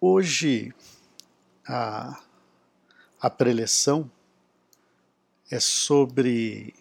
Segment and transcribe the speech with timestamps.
[0.00, 0.72] Hoje
[1.66, 2.22] a,
[3.20, 4.08] a preleção
[5.50, 6.72] é sobre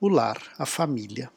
[0.00, 1.30] o lar, a família.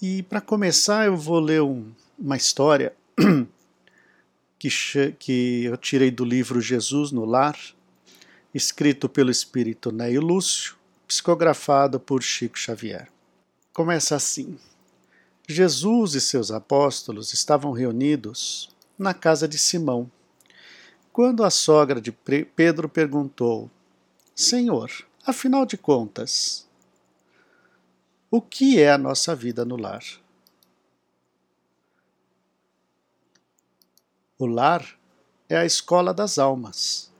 [0.00, 2.94] E para começar, eu vou ler um, uma história
[4.56, 4.68] que,
[5.18, 7.58] que eu tirei do livro Jesus no Lar,
[8.54, 10.76] escrito pelo espírito Neio Lúcio,
[11.08, 13.08] psicografado por Chico Xavier.
[13.72, 14.56] Começa assim.
[15.50, 20.10] Jesus e seus apóstolos estavam reunidos na casa de Simão,
[21.10, 23.70] quando a sogra de Pedro perguntou:
[24.34, 24.90] Senhor,
[25.24, 26.68] afinal de contas,
[28.30, 30.04] o que é a nossa vida no lar?
[34.38, 34.98] O lar
[35.48, 37.10] é a escola das almas,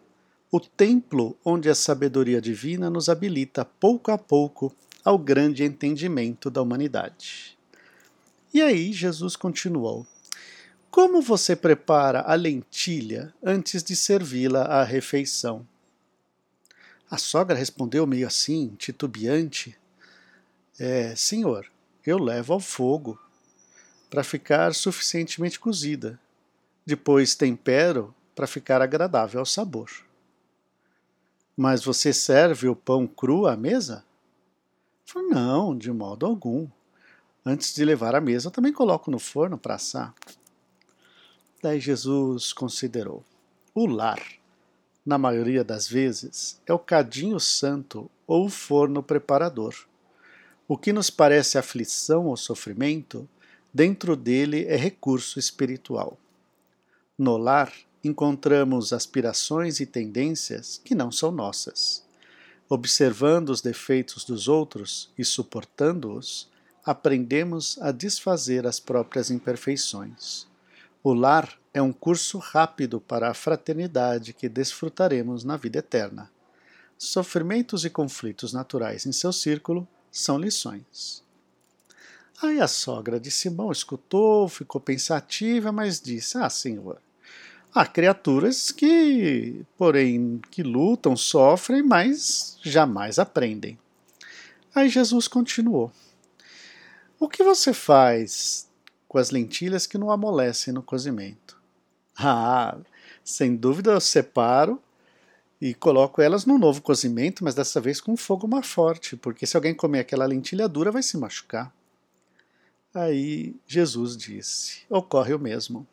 [0.52, 4.70] o templo onde a sabedoria divina nos habilita pouco a pouco
[5.02, 7.57] ao grande entendimento da humanidade.
[8.52, 10.06] E aí Jesus continuou:
[10.90, 15.66] Como você prepara a lentilha antes de servi-la à refeição?
[17.10, 19.76] A sogra respondeu meio assim, titubeante:
[20.78, 21.70] É, senhor,
[22.06, 23.18] eu levo ao fogo
[24.08, 26.18] para ficar suficientemente cozida.
[26.86, 29.90] Depois tempero para ficar agradável ao sabor.
[31.54, 34.04] Mas você serve o pão cru à mesa?
[35.14, 36.68] Não, de modo algum.
[37.50, 40.14] Antes de levar à mesa, também coloco no forno para assar.
[41.62, 43.24] Daí Jesus considerou:
[43.74, 44.22] o lar,
[45.02, 49.74] na maioria das vezes, é o cadinho santo ou o forno preparador.
[50.68, 53.26] O que nos parece aflição ou sofrimento,
[53.72, 56.18] dentro dele é recurso espiritual.
[57.16, 57.72] No lar,
[58.04, 62.04] encontramos aspirações e tendências que não são nossas.
[62.68, 66.46] Observando os defeitos dos outros e suportando-os,
[66.84, 70.46] aprendemos a desfazer as próprias imperfeições.
[71.02, 76.30] O lar é um curso rápido para a fraternidade que desfrutaremos na vida eterna.
[76.96, 81.22] Sofrimentos e conflitos naturais em seu círculo são lições.
[82.42, 87.00] Aí a sogra de Simão escutou, ficou pensativa, mas disse: Ah, senhor,
[87.74, 93.78] há criaturas que, porém, que lutam, sofrem, mas jamais aprendem.
[94.74, 95.92] Aí Jesus continuou:
[97.18, 98.68] o que você faz
[99.08, 101.60] com as lentilhas que não amolecem no cozimento?
[102.16, 102.78] Ah,
[103.24, 104.80] sem dúvida eu separo
[105.60, 109.56] e coloco elas no novo cozimento, mas dessa vez com fogo mais forte, porque se
[109.56, 111.72] alguém comer aquela lentilha dura vai se machucar.
[112.94, 115.86] Aí Jesus disse: ocorre o mesmo,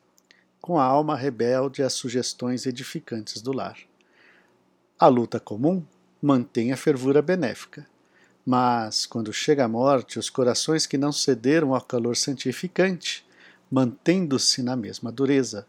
[0.62, 3.78] com a alma rebelde às sugestões edificantes do lar.
[5.00, 5.84] A luta comum
[6.22, 7.88] mantém a fervura benéfica
[8.46, 13.26] mas, quando chega a morte, os corações que não cederam ao calor santificante,
[13.72, 15.66] mantendo-se na mesma dureza,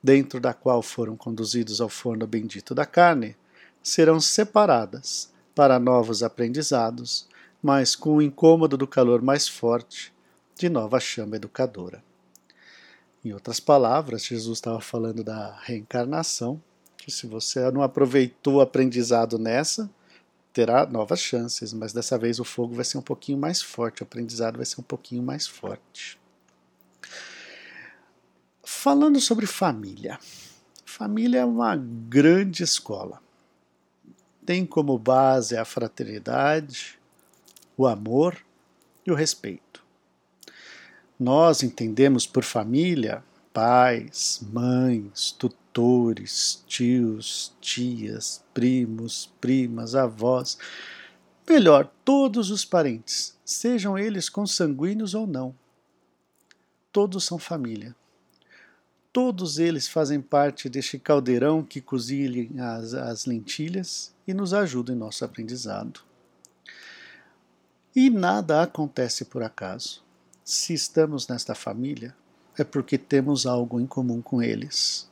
[0.00, 3.36] dentro da qual foram conduzidos ao forno bendito da carne,
[3.82, 7.26] serão separadas para novos aprendizados,
[7.60, 10.14] mas com o incômodo do calor mais forte
[10.54, 12.04] de nova chama educadora.
[13.24, 16.62] Em outras palavras, Jesus estava falando da reencarnação,
[16.96, 19.90] que se você não aproveitou o aprendizado nessa,
[20.56, 24.04] terá novas chances, mas dessa vez o fogo vai ser um pouquinho mais forte, o
[24.04, 26.18] aprendizado vai ser um pouquinho mais forte.
[28.64, 30.18] Falando sobre família.
[30.82, 33.20] Família é uma grande escola.
[34.46, 36.98] Tem como base a fraternidade,
[37.76, 38.42] o amor
[39.06, 39.84] e o respeito.
[41.20, 43.22] Nós entendemos por família
[43.52, 45.65] pais, mães, tutores,
[46.66, 50.56] tios, tias, primos, primas, avós,
[51.48, 55.54] melhor, todos os parentes, sejam eles consanguíneos ou não.
[56.90, 57.94] Todos são família.
[59.12, 64.96] Todos eles fazem parte deste caldeirão que cozinha as, as lentilhas e nos ajuda em
[64.96, 66.00] nosso aprendizado.
[67.94, 70.02] E nada acontece por acaso.
[70.44, 72.14] Se estamos nesta família,
[72.56, 75.08] é porque temos algo em comum com eles.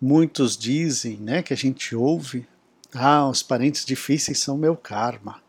[0.00, 2.46] Muitos dizem, né, que a gente ouve,
[2.94, 5.42] ah, os parentes difíceis são meu karma.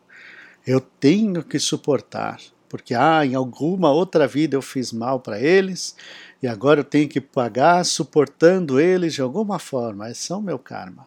[0.66, 5.96] Eu tenho que suportar, porque ah, em alguma outra vida eu fiz mal para eles
[6.42, 10.06] e agora eu tenho que pagar suportando eles de alguma forma.
[10.06, 11.06] Eles são meu karma.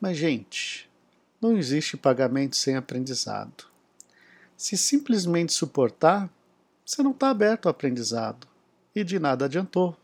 [0.00, 0.88] Mas, gente,
[1.40, 3.64] não existe pagamento sem aprendizado.
[4.56, 6.28] Se simplesmente suportar,
[6.84, 8.46] você não está aberto ao aprendizado
[8.94, 9.96] e de nada adiantou.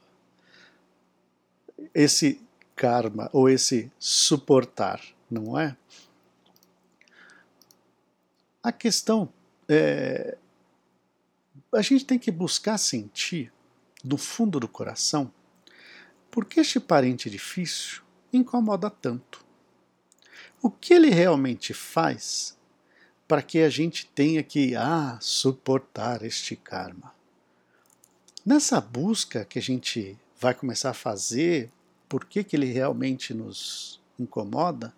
[1.95, 2.41] Esse
[2.75, 5.01] karma ou esse suportar,
[5.31, 5.77] não é?
[8.63, 9.33] A questão
[9.69, 10.37] é.
[11.73, 13.53] A gente tem que buscar sentir
[14.03, 15.33] do fundo do coração,
[16.31, 18.03] por que este parente difícil
[18.33, 19.45] incomoda tanto?
[20.61, 22.57] O que ele realmente faz
[23.27, 27.15] para que a gente tenha que ah, suportar este karma?
[28.45, 31.71] Nessa busca que a gente vai começar a fazer,
[32.09, 34.93] por que, que ele realmente nos incomoda,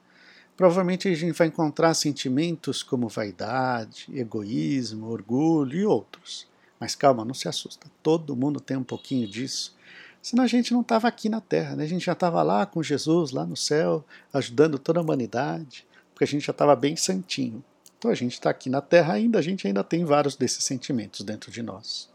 [0.56, 6.46] provavelmente a gente vai encontrar sentimentos como vaidade, egoísmo, orgulho e outros.
[6.78, 7.90] Mas calma, não se assusta.
[8.02, 9.74] Todo mundo tem um pouquinho disso.
[10.20, 11.84] Senão a gente não estava aqui na Terra, né?
[11.84, 16.24] a gente já estava lá com Jesus, lá no céu, ajudando toda a humanidade, porque
[16.24, 17.62] a gente já estava bem santinho.
[17.96, 21.22] Então a gente está aqui na Terra ainda, a gente ainda tem vários desses sentimentos
[21.22, 22.10] dentro de nós.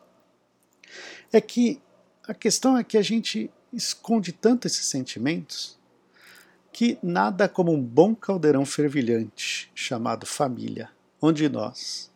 [1.31, 1.81] É que
[2.27, 5.79] a questão é que a gente esconde tanto esses sentimentos
[6.71, 10.89] que nada como um bom caldeirão fervilhante chamado família,
[11.21, 12.09] onde nós,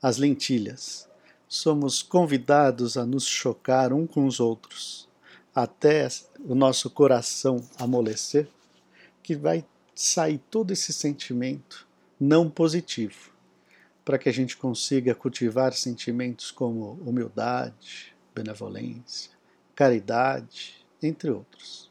[0.00, 1.08] as lentilhas,
[1.46, 5.08] somos convidados a nos chocar um com os outros,
[5.54, 6.08] até
[6.40, 8.48] o nosso coração amolecer,
[9.22, 11.86] que vai sair todo esse sentimento
[12.18, 13.30] não positivo,
[14.04, 19.30] para que a gente consiga cultivar sentimentos como humildade, benevolência,
[19.74, 21.90] caridade, entre outros.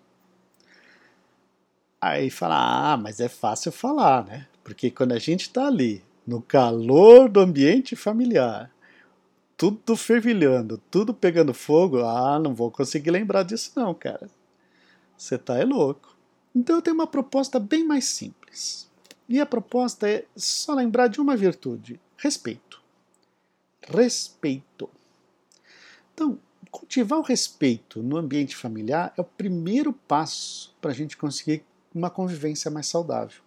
[1.99, 4.47] Aí fala, ah, mas é fácil falar, né?
[4.63, 8.71] Porque quando a gente está ali, no calor do ambiente familiar,
[9.57, 14.29] tudo fervilhando, tudo pegando fogo, ah, não vou conseguir lembrar disso não, cara.
[15.15, 16.17] Você tá é louco.
[16.55, 18.89] Então eu tenho uma proposta bem mais simples.
[19.29, 22.81] E a proposta é só lembrar de uma virtude: respeito.
[23.87, 24.89] Respeito.
[26.13, 26.39] Então,
[26.71, 31.63] cultivar o respeito no ambiente familiar é o primeiro passo para a gente conseguir
[31.93, 33.41] uma convivência mais saudável.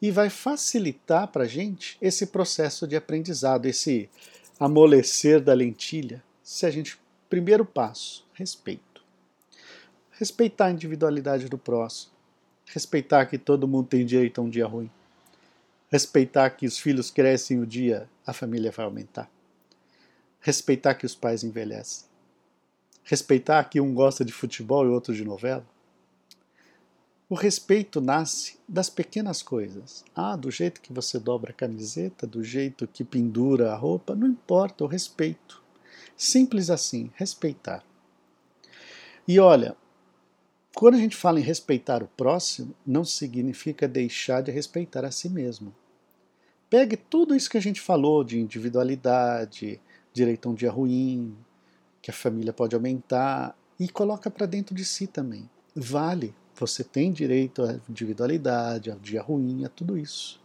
[0.00, 4.10] E vai facilitar para a gente esse processo de aprendizado, esse
[4.58, 7.00] amolecer da lentilha, se a gente.
[7.30, 9.02] Primeiro passo, respeito.
[10.10, 12.12] Respeitar a individualidade do próximo.
[12.66, 14.90] Respeitar que todo mundo tem direito a um dia ruim.
[15.90, 19.30] Respeitar que os filhos crescem o dia, a família vai aumentar.
[20.40, 22.11] Respeitar que os pais envelhecem.
[23.04, 25.66] Respeitar que um gosta de futebol e outro de novela
[27.32, 30.04] o respeito nasce das pequenas coisas.
[30.14, 34.26] Ah, do jeito que você dobra a camiseta, do jeito que pendura a roupa, não
[34.26, 35.62] importa, o respeito.
[36.14, 37.82] Simples assim, respeitar.
[39.26, 39.74] E olha,
[40.74, 45.30] quando a gente fala em respeitar o próximo, não significa deixar de respeitar a si
[45.30, 45.74] mesmo.
[46.68, 49.80] Pegue tudo isso que a gente falou de individualidade,
[50.12, 51.34] direito a um dia ruim,
[52.02, 55.48] que a família pode aumentar, e coloca para dentro de si também.
[55.74, 60.40] Vale você tem direito à individualidade, ao dia ruim, a tudo isso.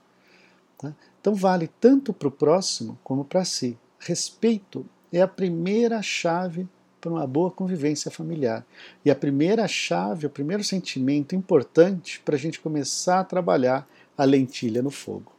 [0.77, 0.93] Tá?
[1.19, 3.77] Então vale tanto para o próximo como para si.
[3.99, 6.67] Respeito é a primeira chave
[6.99, 8.65] para uma boa convivência familiar.
[9.05, 13.87] E a primeira chave, o primeiro sentimento importante para a gente começar a trabalhar
[14.17, 15.31] a lentilha no fogo.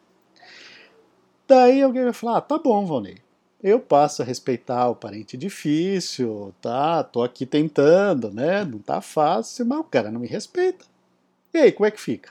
[1.47, 3.19] Daí alguém vai falar: ah, tá bom, Valnei,
[3.63, 7.03] eu passo a respeitar o parente difícil, tá?
[7.03, 8.65] Tô aqui tentando, né?
[8.65, 10.85] Não tá fácil, mas o cara não me respeita.
[11.53, 12.31] E aí, como é que fica?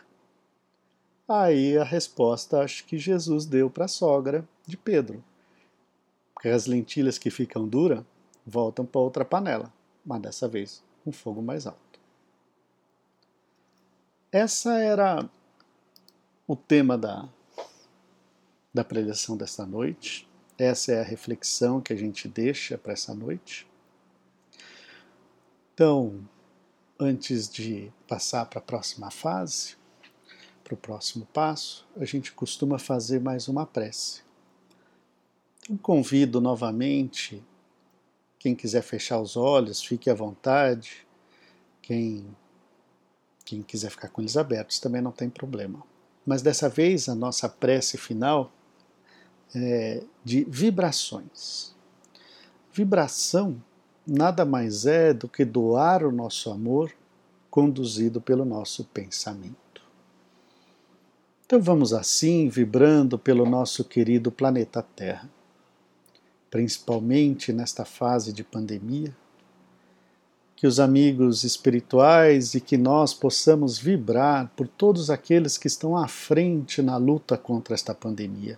[1.27, 5.21] Aí a resposta acho que Jesus deu para a sogra de Pedro.
[6.33, 8.03] Porque as lentilhas que ficam duras
[8.45, 9.73] voltam para outra panela,
[10.05, 11.99] mas dessa vez com fogo mais alto.
[14.31, 15.29] Essa era
[16.47, 17.27] o tema da,
[18.73, 20.27] da preleção desta noite.
[20.57, 23.67] Essa é a reflexão que a gente deixa para essa noite.
[25.73, 26.27] Então,
[26.99, 29.75] antes de passar para a próxima fase,
[30.63, 34.21] para o próximo passo, a gente costuma fazer mais uma prece.
[35.61, 37.43] Então, convido novamente
[38.39, 41.05] quem quiser fechar os olhos, fique à vontade.
[41.81, 42.25] Quem,
[43.45, 45.83] quem quiser ficar com eles abertos também não tem problema.
[46.25, 48.51] Mas dessa vez a nossa prece final
[49.55, 51.75] é, de vibrações.
[52.73, 53.61] Vibração
[54.07, 56.91] nada mais é do que doar o nosso amor
[57.49, 59.81] conduzido pelo nosso pensamento.
[61.45, 65.29] Então vamos assim vibrando pelo nosso querido planeta Terra,
[66.49, 69.15] principalmente nesta fase de pandemia,
[70.55, 76.07] que os amigos espirituais e que nós possamos vibrar por todos aqueles que estão à
[76.07, 78.57] frente na luta contra esta pandemia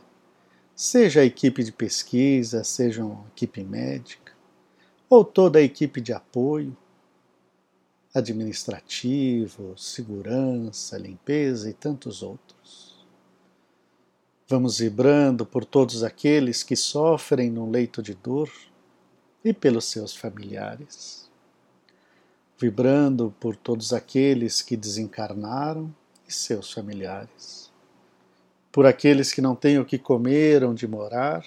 [0.80, 4.32] seja a equipe de pesquisa, seja a equipe médica,
[5.10, 6.76] ou toda a equipe de apoio,
[8.16, 13.06] administrativo, segurança, limpeza e tantos outros.
[14.48, 18.50] Vamos vibrando por todos aqueles que sofrem num leito de dor,
[19.44, 21.30] e pelos seus familiares,
[22.58, 25.94] vibrando por todos aqueles que desencarnaram
[26.26, 27.69] e seus familiares,
[28.72, 31.46] por aqueles que não têm o que comer, onde morar,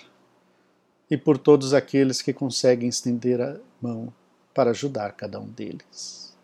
[1.11, 4.13] e por todos aqueles que conseguem estender a mão
[4.55, 6.37] para ajudar cada um deles.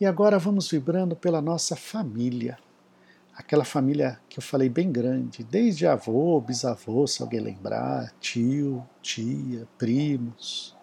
[0.00, 2.58] E agora vamos vibrando pela nossa família
[3.36, 9.66] aquela família que eu falei bem grande, desde avô, bisavô, se alguém lembrar, tio, tia,
[9.76, 10.76] primos,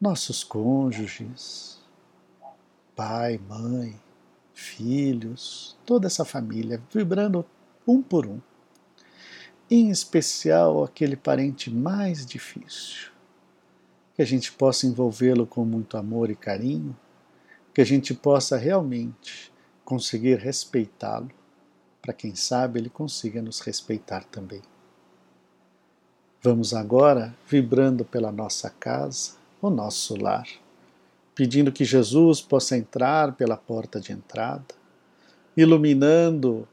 [0.00, 1.80] nossos cônjuges,
[2.94, 3.98] pai, mãe,
[4.56, 7.44] filhos, toda essa família, vibrando
[7.86, 8.40] um por um.
[9.70, 13.10] Em especial aquele parente mais difícil.
[14.14, 16.96] Que a gente possa envolvê-lo com muito amor e carinho,
[17.74, 19.52] que a gente possa realmente
[19.84, 21.30] conseguir respeitá-lo,
[22.00, 24.62] para quem sabe ele consiga nos respeitar também.
[26.40, 30.48] Vamos agora vibrando pela nossa casa, o nosso lar,
[31.36, 34.74] pedindo que Jesus possa entrar pela porta de entrada,
[35.56, 36.66] iluminando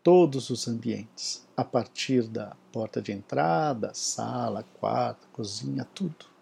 [0.00, 6.32] todos os ambientes, a partir da porta de entrada, sala, quarto, cozinha, tudo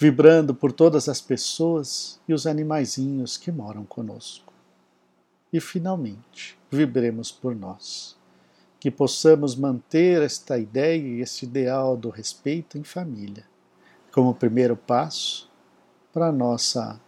[0.00, 4.50] vibrando por todas as pessoas e os animaizinhos que moram conosco.
[5.52, 8.16] E finalmente, vibremos por nós,
[8.80, 13.44] que possamos manter esta ideia e este ideal do respeito em família,
[14.10, 15.49] como primeiro passo
[16.12, 17.00] para nossa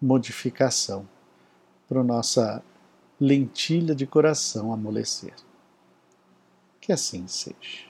[0.00, 1.08] modificação,
[1.88, 2.62] para nossa
[3.20, 5.34] lentilha de coração amolecer.
[6.80, 7.87] Que assim seja.